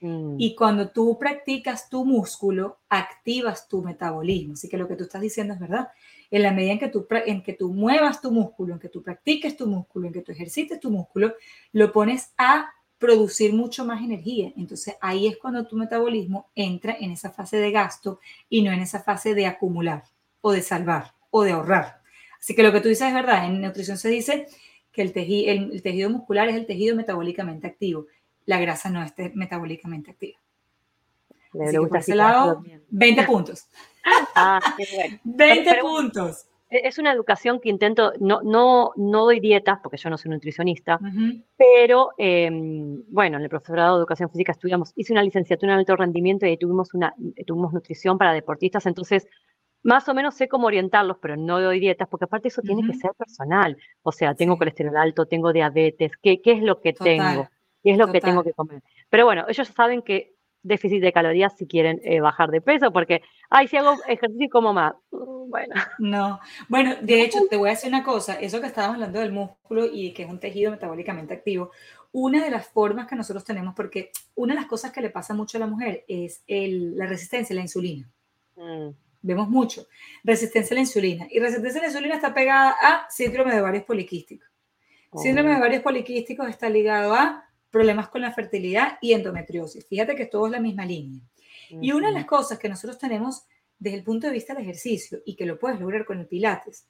[0.00, 0.36] Mm.
[0.38, 4.52] Y cuando tú practicas tu músculo, activas tu metabolismo.
[4.52, 5.88] Así que lo que tú estás diciendo es verdad
[6.30, 9.02] en la medida en que, tú, en que tú muevas tu músculo, en que tú
[9.02, 11.34] practiques tu músculo, en que tú ejercites tu músculo,
[11.72, 14.52] lo pones a producir mucho más energía.
[14.56, 18.80] Entonces ahí es cuando tu metabolismo entra en esa fase de gasto y no en
[18.80, 20.04] esa fase de acumular
[20.40, 22.00] o de salvar o de ahorrar.
[22.38, 23.46] Así que lo que tú dices es verdad.
[23.46, 24.46] En nutrición se dice
[24.92, 28.06] que el, el tejido muscular es el tejido metabólicamente activo.
[28.46, 30.38] La grasa no es metabólicamente activa.
[31.54, 33.68] Le, gusta ese lado, 20 puntos.
[34.34, 35.18] Ah, qué bueno.
[35.24, 36.46] 20 puntos.
[36.70, 40.30] E, es una educación que intento, no, no, no doy dietas, porque yo no soy
[40.30, 40.98] nutricionista,
[41.56, 45.96] pero em, bueno, en el profesorado de educación física estudiamos, hice una licenciatura en alto
[45.96, 47.14] rendimiento y tuvimos, una,
[47.46, 49.28] tuvimos nutrición para deportistas, entonces
[49.84, 52.94] más o menos sé cómo orientarlos, pero no doy dietas, porque aparte eso tiene que
[52.94, 53.76] ser personal.
[54.02, 57.48] O sea, tengo colesterol alto, tengo diabetes, ¿qué, qué es lo que tengo?
[57.82, 58.82] ¿Qué es lo que tengo que comer?
[59.10, 60.33] Pero bueno, ellos saben que
[60.64, 64.72] déficit de calorías si quieren eh, bajar de peso, porque, ay, si hago ejercicio como
[64.72, 64.94] más.
[65.12, 65.74] Mm, bueno.
[65.98, 69.30] No, bueno, de hecho, te voy a decir una cosa, eso que estábamos hablando del
[69.30, 71.70] músculo y que es un tejido metabólicamente activo,
[72.10, 75.34] una de las formas que nosotros tenemos, porque una de las cosas que le pasa
[75.34, 78.10] mucho a la mujer es la resistencia a la insulina.
[78.56, 78.90] Mm.
[79.22, 79.86] Vemos mucho
[80.22, 81.26] resistencia a la insulina.
[81.30, 84.48] Y resistencia a la insulina está pegada a síndrome de varios poliquísticos.
[85.16, 89.84] Síndrome de varios poliquísticos está ligado a problemas con la fertilidad y endometriosis.
[89.88, 91.20] Fíjate que todo es la misma línea.
[91.68, 93.46] Y una de las cosas que nosotros tenemos
[93.80, 96.86] desde el punto de vista del ejercicio y que lo puedes lograr con el Pilates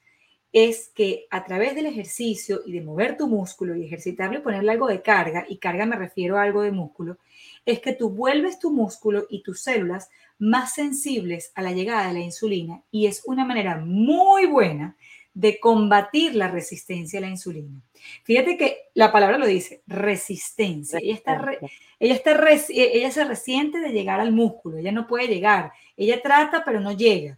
[0.53, 4.73] es que a través del ejercicio y de mover tu músculo y ejercitarlo y ponerle
[4.73, 7.17] algo de carga, y carga me refiero a algo de músculo,
[7.65, 12.13] es que tú vuelves tu músculo y tus células más sensibles a la llegada de
[12.13, 14.95] la insulina y es una manera muy buena
[15.35, 17.81] de combatir la resistencia a la insulina.
[18.23, 20.97] Fíjate que la palabra lo dice, resistencia.
[20.99, 21.51] Ella, está
[21.99, 26.63] ella, está ella se resiente de llegar al músculo, ella no puede llegar, ella trata
[26.63, 27.37] pero no llega.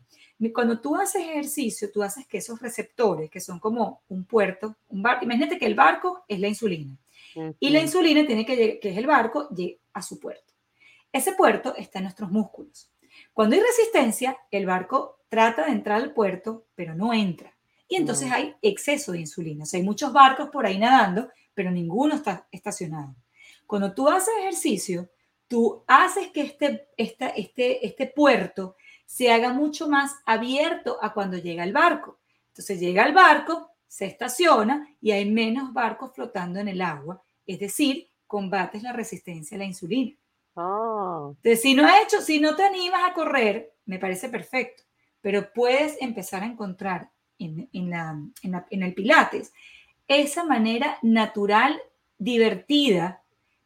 [0.54, 5.02] Cuando tú haces ejercicio, tú haces que esos receptores, que son como un puerto, un
[5.02, 6.96] barco, imagínate que el barco es la insulina
[7.60, 10.54] y la insulina tiene que llegar, que es el barco, llegue a su puerto.
[11.12, 12.92] Ese puerto está en nuestros músculos.
[13.34, 17.57] Cuando hay resistencia, el barco trata de entrar al puerto, pero no entra
[17.88, 19.64] y entonces hay exceso de insulina.
[19.64, 23.16] O sea, hay muchos barcos por ahí nadando, pero ninguno está estacionado.
[23.66, 25.10] Cuando tú haces ejercicio,
[25.48, 31.64] tú haces que este, este, este puerto se haga mucho más abierto a cuando llega
[31.64, 32.20] el barco.
[32.50, 37.22] Entonces llega el barco, se estaciona y hay menos barcos flotando en el agua.
[37.46, 40.16] Es decir, combates la resistencia a la insulina.
[40.56, 41.36] Oh.
[41.38, 44.84] Entonces, si no, hecho, si no te animas a correr, me parece perfecto,
[45.22, 49.54] pero puedes empezar a encontrar en, el Pilates.
[50.08, 51.80] Esa manera natural,
[52.18, 53.22] divertida,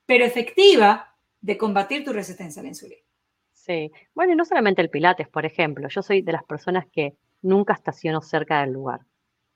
[0.05, 3.01] pero efectiva de combatir tu resistencia a la insulina.
[3.53, 7.13] Sí, bueno, y no solamente el Pilates, por ejemplo, yo soy de las personas que
[7.41, 9.01] nunca estaciono cerca del lugar.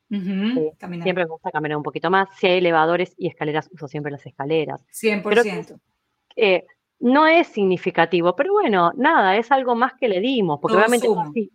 [0.10, 2.30] siempre me gusta caminar un poquito más.
[2.38, 4.82] Si hay elevadores y escaleras, uso siempre las escaleras.
[4.91, 5.80] 100%.
[6.36, 6.65] Eh,
[7.00, 11.08] no es significativo, pero bueno, nada, es algo más que le dimos, porque obviamente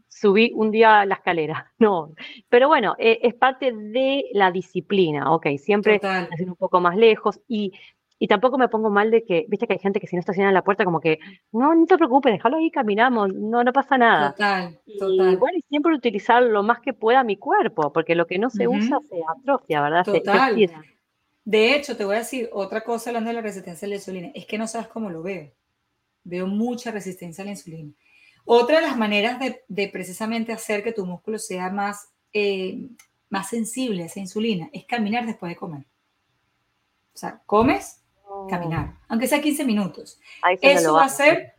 [0.09, 2.13] subí un día la escalera, no,
[2.49, 7.41] pero bueno, eh, es parte de la disciplina, ok, siempre hacer un poco más lejos
[7.49, 7.73] y,
[8.19, 10.51] y, tampoco me pongo mal de que, viste que hay gente que si no estaciona
[10.51, 11.19] en la puerta como que,
[11.53, 14.33] no, no te preocupes, déjalo ahí, caminamos, no, no pasa nada.
[14.33, 15.33] Total, total.
[15.33, 18.51] Y bueno, y siempre utilizar lo más que pueda mi cuerpo, porque lo que no
[18.51, 20.05] se usa se atrofia, ¿verdad?
[20.05, 20.71] Total.
[21.51, 24.31] De hecho, te voy a decir otra cosa hablando de la resistencia a la insulina,
[24.37, 25.51] es que no sabes cómo lo veo.
[26.23, 27.93] Veo mucha resistencia a la insulina.
[28.45, 32.87] Otra de las maneras de, precisamente hacer que tu músculo sea más, eh,
[33.31, 35.87] más sensible a esa insulina es caminar después de comer.
[37.15, 38.01] O sea, comes,
[38.49, 40.21] caminar, aunque sea 15 minutos.
[40.61, 41.55] Eso va a ser,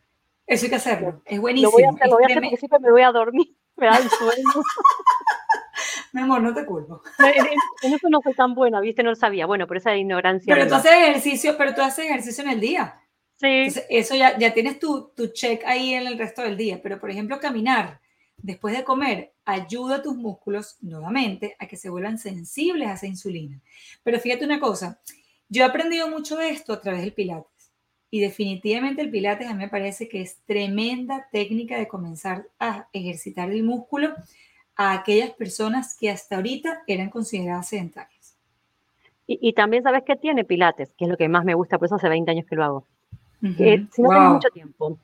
[0.47, 1.69] eso hay que hacerlo, es buenísimo.
[1.69, 3.87] Lo voy a hacer, lo voy a hacer porque siempre me voy a dormir, me
[3.87, 4.51] da el sueño.
[6.13, 7.01] Mi amor, no te culpo.
[7.83, 9.03] En eso no fue tan buena, ¿viste?
[9.03, 9.45] No lo sabía.
[9.45, 10.53] Bueno, por esa ignorancia.
[10.53, 12.97] Pero tú haces ejercicio, pero tú haces ejercicio en el día.
[13.37, 13.67] Sí.
[13.89, 16.79] eso ya, ya tienes tu, tu check ahí en el resto del día.
[16.83, 17.99] Pero, por ejemplo, caminar
[18.37, 23.07] después de comer ayuda a tus músculos nuevamente a que se vuelvan sensibles a esa
[23.07, 23.61] insulina.
[24.03, 25.01] Pero fíjate una cosa,
[25.49, 27.71] yo he aprendido mucho de esto a través del Pilates.
[28.09, 32.89] Y definitivamente el Pilates a mí me parece que es tremenda técnica de comenzar a
[32.91, 34.15] ejercitar el músculo
[34.89, 38.35] a aquellas personas que hasta ahorita eran consideradas sedentarias.
[39.27, 41.95] Y, también sabes que tiene Pilates, que es lo que más me gusta, por eso
[41.95, 42.87] hace 20 años que lo hago.
[43.41, 44.97] si no tenés mucho tiempo,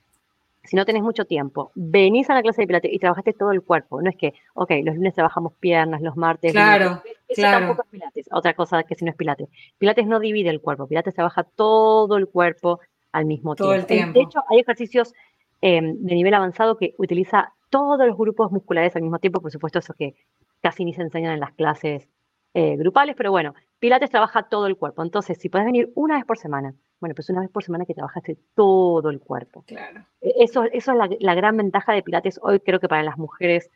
[0.67, 3.61] si no tenés mucho tiempo, venís a la clase de Pilates y trabajaste todo el
[3.61, 4.01] cuerpo.
[4.01, 6.51] No es que, ok, los lunes trabajamos piernas, los martes.
[6.51, 7.67] Claro, eso claro.
[7.67, 8.27] tampoco es Pilates.
[8.31, 9.47] Otra cosa que si no es Pilates.
[9.77, 12.81] Pilates no divide el cuerpo, Pilates trabaja todo el cuerpo
[13.13, 13.81] al mismo todo tiempo.
[13.81, 14.19] El tiempo.
[14.19, 15.13] De hecho, hay ejercicios
[15.61, 19.79] em, de nivel avanzado que utiliza todos los grupos musculares al mismo tiempo, por supuesto,
[19.79, 20.15] eso que
[20.61, 22.07] casi ni se enseñan en las clases
[22.53, 25.03] eh, grupales, pero bueno, Pilates trabaja todo el cuerpo.
[25.03, 27.93] Entonces, si puedes venir una vez por semana, bueno, pues una vez por semana que
[27.93, 29.63] trabajaste todo el cuerpo.
[29.67, 30.05] Claro.
[30.21, 33.69] E, eso, eso es la, gran ventaja de Pilates hoy, creo que para las mujeres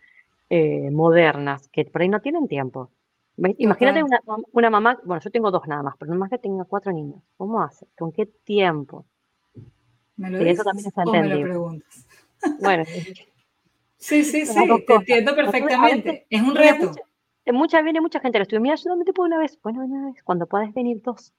[0.49, 2.89] eh, modernas, que por ahí no tienen tiempo.
[3.37, 4.19] Imagínate una,
[4.51, 7.21] una, mamá, bueno, yo tengo dos nada más, pero más que tenga cuatro niños.
[7.37, 7.87] ¿Cómo hace?
[7.97, 9.05] ¿Con qué tiempo?
[10.17, 12.07] ¿Me lo dices, eso también o me lo preguntas?
[12.61, 12.83] Bueno,
[14.01, 16.25] Sí, sí, sí, te entiendo perfectamente.
[16.27, 16.91] es un reto.
[17.53, 18.59] Mucha, viene mucha gente al estudio.
[18.59, 19.59] Mira, yo solamente puedo una vez.
[19.61, 21.33] Bueno, una vez, cuando puedas venir dos.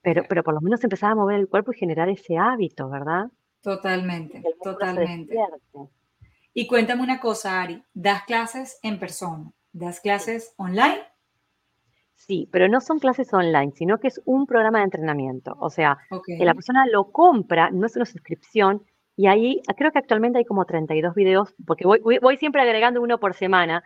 [0.00, 3.26] Pero, pero por lo menos empezar a mover el cuerpo y generar ese hábito, ¿verdad?
[3.60, 5.36] Totalmente, totalmente.
[6.54, 7.82] Y cuéntame una cosa, Ari.
[7.92, 9.52] ¿Das clases en persona?
[9.72, 11.02] ¿Das clases online?
[12.14, 15.54] Sí, pero no son clases online, sino que es un programa de entrenamiento.
[15.60, 18.82] O sea, que la persona lo compra, no es una suscripción,
[19.16, 23.18] y ahí creo que actualmente hay como 32 videos, porque voy, voy, siempre agregando uno
[23.18, 23.82] por semana.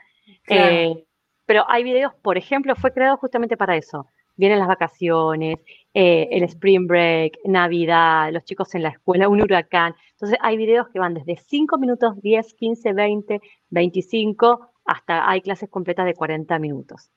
[0.49, 1.05] Eh,
[1.47, 4.07] pero hay videos, por ejemplo, fue creado justamente para eso.
[4.35, 5.59] Vienen las vacaciones,
[5.95, 9.95] eh, el spring break, Navidad, los chicos en la escuela, un huracán.
[10.13, 15.69] Entonces hay videos que van desde 5 minutos, 10, 15, 20, 25, hasta hay clases
[15.69, 17.11] completas de 40 minutos.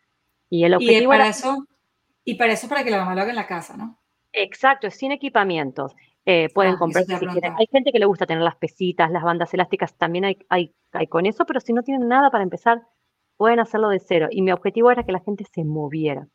[0.49, 1.12] Y el objetivo...
[1.12, 1.65] para eso,
[2.23, 3.97] y para eso para que la mamá lo haga en la casa, ¿no?
[4.32, 5.95] Exacto, sin equipamientos.
[6.26, 7.54] Eh, pueden ah, comprar si quieren.
[7.58, 11.08] Hay gente que le gusta tener las pesitas, las bandas elásticas, también hay, hay, hay,
[11.08, 12.82] con eso, pero si no tienen nada para empezar,
[13.36, 14.28] pueden hacerlo de cero.
[14.32, 16.28] Y mi objetivo era que la gente se moviera.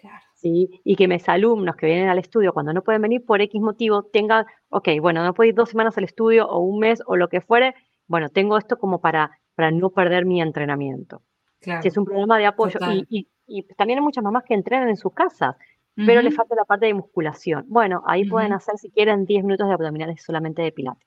[0.00, 0.24] Claro.
[0.40, 0.80] ¿sí?
[0.84, 4.04] Y que mis alumnos que vienen al estudio cuando no pueden venir por X motivo
[4.04, 7.28] tengan, ok, bueno, no puedo ir dos semanas al estudio o un mes o lo
[7.28, 7.74] que fuere,
[8.06, 11.22] bueno, tengo esto como para, para no perder mi entrenamiento.
[11.60, 11.82] Claro.
[11.82, 12.78] Si es un programa de apoyo.
[13.08, 15.56] Y, y, también hay muchas mamás que entrenan en sus casas
[16.06, 17.64] pero le falta la parte de musculación.
[17.68, 21.06] Bueno, ahí pueden hacer, si quieren, 10 minutos de abdominales solamente de pilates.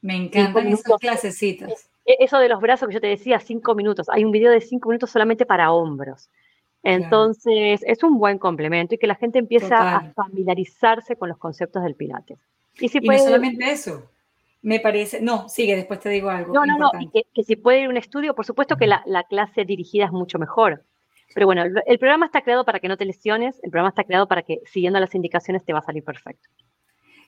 [0.00, 1.90] Me encantan esas clasecitas.
[2.04, 4.08] E, eso de los brazos que yo te decía, 5 minutos.
[4.08, 6.30] Hay un video de 5 minutos solamente para hombros.
[6.82, 11.82] Entonces, es un buen complemento y que la gente empieza a familiarizarse con los conceptos
[11.84, 12.38] del pilates.
[12.80, 14.10] Y, si no solamente eso,
[14.62, 16.52] me parece, no, sigue, después te digo algo.
[16.52, 19.22] No, no, no, que, si puede ir a un estudio, por supuesto que la, la,
[19.24, 20.84] clase dirigida es mucho mejor.
[21.34, 24.28] Pero bueno, el, programa está creado para que no te lesiones, el programa está creado
[24.28, 26.48] para que siguiendo las indicaciones te va a salir perfecto.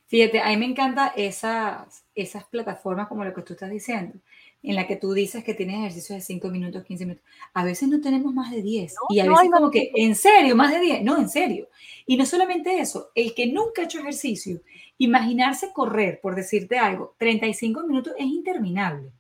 [0.06, 4.18] Fíjate, a mí me encantan esas, esas plataformas como lo que tú estás diciendo,
[4.62, 7.24] en la que tú dices que tienes ejercicios de 5 minutos, 15 minutos.
[7.54, 8.94] A veces no tenemos más de 10.
[9.08, 10.56] y a veces como que, ¿en serio?
[10.56, 11.02] ¿Más de 10?
[11.02, 11.68] No, en serio.
[12.06, 14.60] Y no solamente eso, el que nunca ha hecho ejercicio,
[14.98, 19.10] imaginarse correr, por decirte algo, 35 minutos es interminable.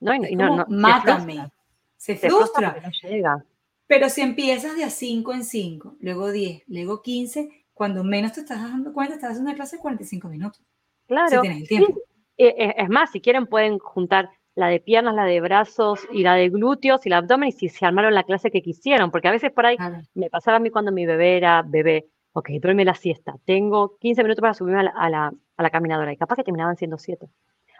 [0.00, 1.50] No, y no, no, mátame.
[1.96, 2.74] Se frustra.
[3.00, 3.44] Se no llega.
[3.86, 8.40] Pero si empiezas de a 5 en 5, luego 10, luego 15, cuando menos te
[8.40, 10.62] estás dando cuenta, estás haciendo una clase de 45 minutos.
[11.06, 11.28] Claro.
[11.28, 12.00] Si tienes el tiempo.
[12.36, 16.22] Eh, eh, es más, si quieren pueden juntar la de piernas, la de brazos y
[16.22, 19.28] la de glúteos y el abdomen y si se armaron la clase que quisieron, porque
[19.28, 19.76] a veces por ahí
[20.14, 24.22] me pasaba a mí cuando mi bebé era bebé, ok, duerme la siesta, tengo 15
[24.22, 27.26] minutos para subirme a la, a la, caminadora y capaz que terminaban siendo 7.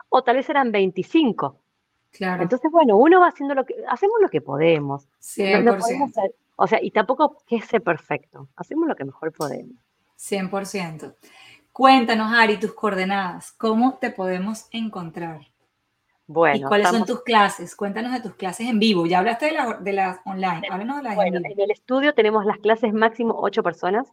[0.08, 1.63] O tal vez eran 25.
[2.14, 2.44] Claro.
[2.44, 5.08] Entonces, bueno, uno va haciendo lo que, hacemos lo que podemos.
[5.18, 5.52] Sí,
[6.56, 9.76] o sea, y tampoco que sea perfecto, hacemos lo que mejor podemos.
[10.16, 11.14] 100%.
[11.72, 15.40] Cuéntanos, Ari, tus coordenadas, ¿cómo te podemos encontrar?
[16.26, 17.74] Bueno, ¿Y cuáles son tus clases?
[17.74, 19.06] Cuéntanos de tus clases en vivo.
[19.06, 19.46] Ya hablaste
[19.80, 23.64] de, las online, háblanos de las bueno, en, el estudio tenemos las clases máximo ocho
[23.64, 24.06] personas,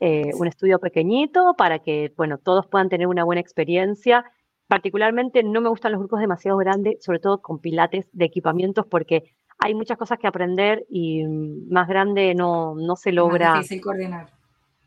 [0.00, 4.30] eh, un estudio pequeñito para que, bueno, todos puedan tener una buena experiencia.
[4.72, 9.34] Particularmente no me gustan los grupos demasiado grandes, sobre todo con pilates de equipamientos, porque
[9.58, 13.48] hay muchas cosas que aprender y más grande no, no se logra.
[13.48, 14.30] Es difícil coordinar.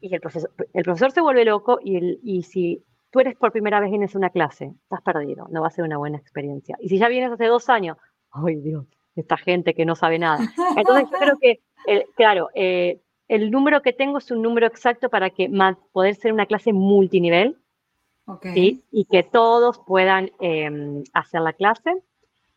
[0.02, 3.52] Y el profesor, el profesor se vuelve loco y, el, y si tú eres por
[3.52, 6.76] primera vez vienes a una clase, estás perdido, no va a ser una buena experiencia.
[6.80, 7.96] Y si ya vienes hace dos años,
[8.32, 8.88] ¡ay Dios!
[9.16, 10.40] Esta gente que no sabe nada.
[10.78, 11.60] Entonces yo creo que,
[12.16, 15.48] claro, eh, el número que tengo es un número exacto para que
[15.92, 17.60] poder ser una clase multinivel
[18.54, 18.84] ¿sí?
[18.92, 21.94] y que todos puedan em, hacer la clase.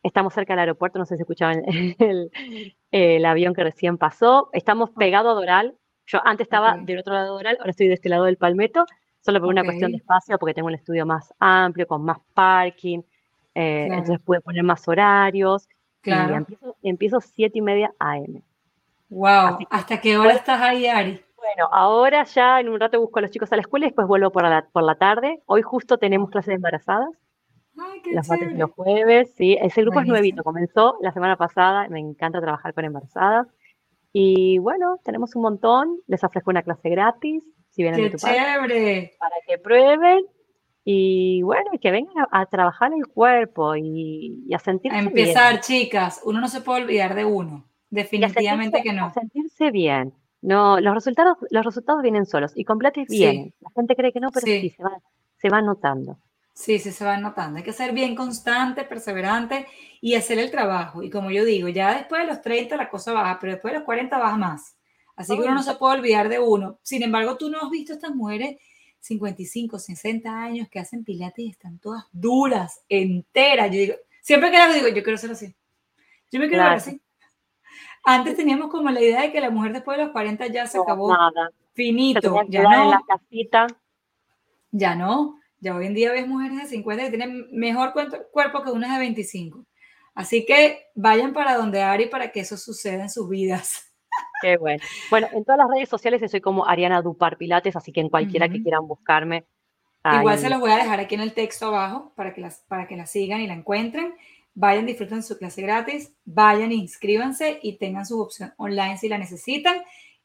[0.03, 1.63] Estamos cerca del aeropuerto, no sé si escuchaban
[2.91, 4.49] el, avión que recién pasó.
[4.53, 5.75] Estamos pegados a Doral.
[6.05, 8.85] Yo antes estaba del otro lado de Doral, ahora estoy de este lado del Palmetto
[9.21, 12.99] solo por una cuestión de espacio, porque tengo un estudio más amplio, con más parking,
[13.53, 15.67] eh, entonces pude poner más horarios.
[16.01, 16.33] Claro.
[16.33, 18.41] Y empiezo, empiezo siete y media AM.
[19.09, 21.21] Wow, ¿hasta qué hora estás ahí, Ari?
[21.39, 24.07] Bueno, ahora ya en un rato busco a los chicos a la escuela y después
[24.07, 25.41] vuelvo por la, por la tarde.
[25.45, 27.09] Hoy justo tenemos clases de embarazadas.
[27.77, 29.57] Ay, qué las los jueves, sí.
[29.61, 31.87] Ese grupo es nuevito, comenzó la semana pasada.
[31.87, 33.47] Me encanta trabajar con embarazadas.
[34.11, 35.99] Y bueno, tenemos un montón.
[36.07, 39.13] Les ofrezco una clase gratis si vienen de tu chévere!
[39.19, 40.25] para que prueben
[40.83, 46.41] y bueno, que vengan a, trabajar el cuerpo y, a sentirse A empezar, chicas, uno
[46.41, 49.05] no se puede olvidar de uno, definitivamente que no.
[49.05, 50.13] A sentirse bien.
[50.41, 53.53] No, los resultados, los resultados vienen solos y con Pilates bien.
[53.59, 55.01] La gente cree que no, pero sí, se, va,
[55.37, 56.17] se va notando.
[56.53, 57.57] Sí, sí, se va notando.
[57.57, 59.65] Hay que ser bien constante, perseverante
[60.01, 61.01] y hacer el trabajo.
[61.03, 63.79] Y como yo digo, ya después de los 30 la cosa baja, pero después de
[63.79, 64.75] los 40 baja más.
[65.15, 66.79] Así que uno no se puede olvidar de uno.
[66.81, 68.57] Sin embargo, tú no has visto estas mujeres
[68.99, 73.67] 55, 60 años que hacen pilates y están todas duras, enteras.
[73.71, 75.53] Yo digo, siempre que las digo, yo quiero ser así.
[76.31, 77.01] Yo me quiero ver así.
[78.03, 80.79] Antes teníamos como la idea de que la mujer después de los 40 ya se
[80.79, 81.11] acabó.
[81.11, 81.51] Nada.
[81.73, 82.41] Finito.
[82.49, 82.83] Ya no.
[82.83, 83.67] En la casita.
[84.71, 85.39] Ya no.
[85.59, 87.93] Ya hoy en día ves mujeres de 50 que tienen mejor
[88.31, 89.65] cuerpo que unas de 25.
[90.15, 93.93] Así que vayan para donde Ari para que eso suceda en sus vidas.
[94.41, 94.83] Qué bueno.
[95.09, 98.49] Bueno, en todas las redes sociales soy como Ariana Dupar Pilates, así que en cualquiera
[98.49, 99.45] que quieran buscarme.
[100.03, 102.87] Igual se los voy a dejar aquí en el texto abajo para que, las, para
[102.87, 104.15] que la sigan y la encuentren.
[104.59, 109.77] Vayan, disfruten su clase gratis, vayan, inscríbanse y tengan su opción online si la necesitan.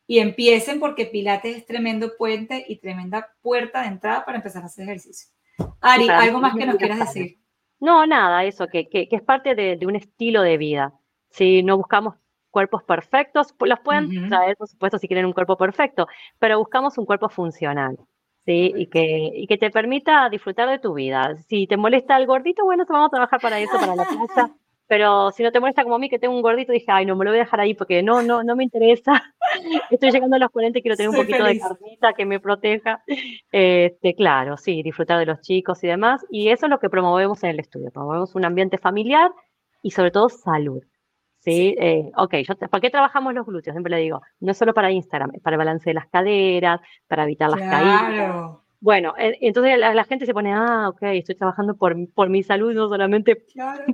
[0.09, 4.67] Y empiecen porque Pilates es tremendo puente y tremenda puerta de entrada para empezar a
[4.67, 5.31] hacer ejercicio.
[5.81, 7.39] Ari, ¿algo más que nos quieras decir?
[7.79, 10.93] No, nada, eso, que, que, es parte de, de, un estilo de vida.
[11.31, 12.17] Si no buscamos
[12.51, 16.09] cuerpos perfectos, los pueden traer, por supuesto, si quieren un cuerpo perfecto,
[16.41, 17.97] pero buscamos un cuerpo funcional.
[18.45, 18.73] ¿Sí?
[18.77, 21.37] Y que, y que te permita disfrutar de tu vida.
[21.49, 24.55] Si te molesta el gordito, bueno, te vamos a trabajar para eso, para la plaza.
[24.87, 27.17] Pero si no te molesta como a mí, que tengo un gordito, dije, ay, no,
[27.17, 29.23] me lo voy a dejar ahí porque no, no, no me interesa.
[29.91, 33.03] Estoy llegando a los 40 y quiero tener un poquito de carnita que me proteja.
[33.51, 36.27] Este, claro, sí, disfrutar de los chicos y demás.
[36.31, 37.91] Y eso es lo que promovemos en el estudio.
[37.91, 39.31] Promovemos un ambiente familiar
[39.81, 40.83] y sobre todo salud.
[41.45, 41.77] ¿Sí?
[41.79, 43.75] Eh, ok, yo, ¿por qué trabajamos los glúteos?
[43.75, 46.81] Siempre le digo, no es solo para Instagram, es para el balance de las caderas,
[47.07, 48.57] para evitar las caídas.
[48.81, 52.75] Bueno, eh, entonces la, gente se pone, ah, ok, estoy trabajando por, por mi salud,
[52.75, 53.37] no solamente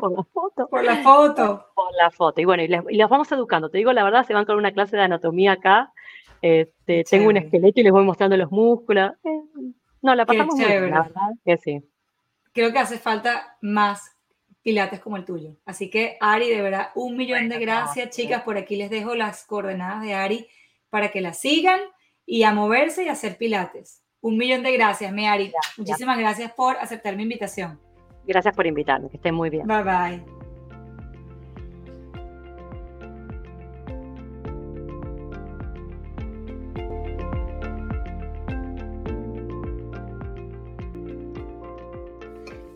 [0.01, 0.69] por la foto.
[0.69, 1.67] Por la foto.
[1.75, 2.41] Por la foto.
[2.41, 3.71] Y bueno, y, les, vamos educando.
[3.71, 5.93] Te digo la verdad, se van con una clase de anatomía acá.
[6.43, 9.13] Este, tengo un esqueleto y les voy mostrando los músculos.
[9.23, 9.43] Eh,
[10.03, 11.81] no, la pasamos muy bien, la verdad que sí.
[12.53, 14.20] Creo que hace falta más
[14.63, 15.57] pilates como el tuyo.
[15.65, 18.43] Así que Ari, de verdad, un millón de gracias, chicas.
[18.43, 20.49] Por aquí les dejo las coordenadas de Ari
[20.91, 21.81] para que la sigan
[22.27, 24.03] y a moverse y hacer pilates.
[24.21, 25.53] Un millón de gracias, mi Ari.
[25.77, 27.81] Muchísimas gracias por aceptar mi invitación.
[28.27, 29.67] Gracias por invitarme, que estén muy bien.
[29.67, 30.40] Bye bye.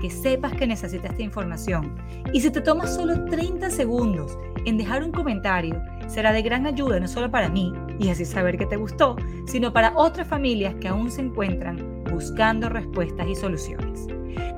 [0.00, 1.94] que sepas que necesita esta información.
[2.32, 7.00] Y si te tomas solo 30 segundos en dejar un comentario, será de gran ayuda
[7.00, 10.88] no solo para mí y así saber que te gustó, sino para otras familias que
[10.88, 14.06] aún se encuentran buscando respuestas y soluciones.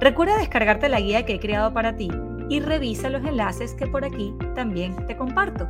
[0.01, 2.11] Recuerda descargarte la guía que he creado para ti
[2.49, 5.68] y revisa los enlaces que por aquí también te comparto.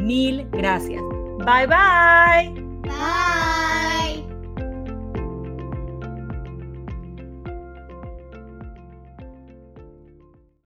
[0.00, 1.02] Mil gracias.
[1.38, 2.62] Bye bye.
[2.82, 3.81] Bye.